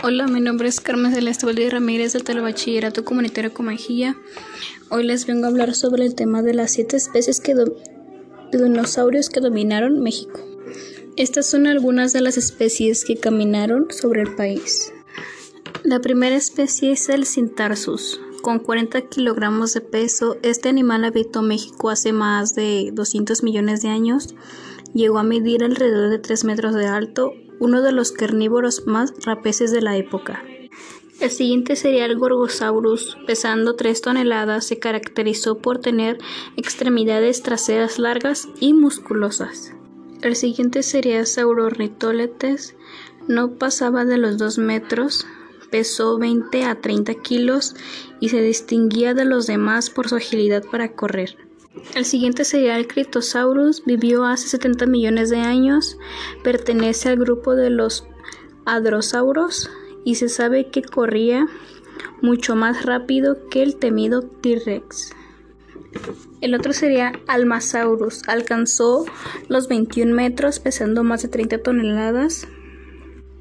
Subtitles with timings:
[0.00, 4.14] Hola, mi nombre es Carmen Celeste Valdez Ramírez del Telebachillerato Comunitario Comajilla.
[4.90, 7.72] Hoy les vengo a hablar sobre el tema de las siete especies que de
[8.52, 10.38] dinosaurios que dominaron México.
[11.16, 14.92] Estas son algunas de las especies que caminaron sobre el país.
[15.82, 18.20] La primera especie es el Cintarsus.
[18.40, 23.88] Con 40 kilogramos de peso, este animal habitó México hace más de 200 millones de
[23.88, 24.36] años.
[24.94, 29.70] Llegó a medir alrededor de 3 metros de alto, uno de los carnívoros más rapaces
[29.72, 30.42] de la época.
[31.20, 36.18] El siguiente sería el Gorgosaurus, pesando 3 toneladas, se caracterizó por tener
[36.56, 39.72] extremidades traseras largas y musculosas.
[40.22, 42.76] El siguiente sería Saurornitholetes,
[43.26, 45.26] no pasaba de los 2 metros,
[45.70, 47.74] pesó 20 a 30 kilos
[48.20, 51.36] y se distinguía de los demás por su agilidad para correr.
[51.94, 55.98] El siguiente sería el Critosaurus, vivió hace 70 millones de años,
[56.42, 58.06] pertenece al grupo de los
[58.64, 59.70] hadrosauros
[60.04, 61.46] y se sabe que corría
[62.22, 65.12] mucho más rápido que el temido T-Rex.
[66.40, 69.06] El otro sería Almasaurus, alcanzó
[69.48, 72.46] los 21 metros pesando más de 30 toneladas.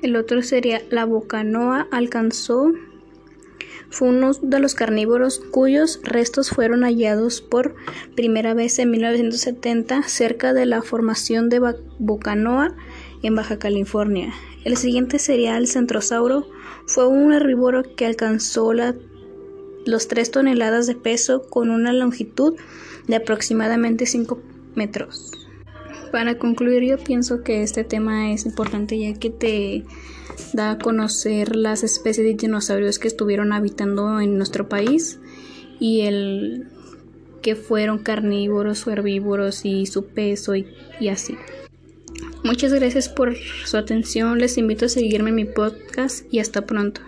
[0.00, 2.72] El otro sería la Bocanoa, alcanzó
[3.90, 7.74] fue uno de los carnívoros cuyos restos fueron hallados por
[8.14, 12.74] primera vez en 1970 cerca de la formación de Bocanoa
[13.22, 14.32] en Baja California.
[14.64, 16.46] El siguiente sería el centrosauro.
[16.86, 18.72] Fue un herbívoro que alcanzó
[19.84, 22.56] los 3 toneladas de peso con una longitud
[23.06, 24.40] de aproximadamente 5
[24.74, 25.47] metros.
[26.10, 29.84] Para concluir, yo pienso que este tema es importante ya que te
[30.52, 35.18] da a conocer las especies de dinosaurios que estuvieron habitando en nuestro país
[35.80, 36.68] y el
[37.42, 40.66] que fueron carnívoros o herbívoros y su peso y,
[41.00, 41.36] y así.
[42.44, 47.07] Muchas gracias por su atención, les invito a seguirme en mi podcast y hasta pronto.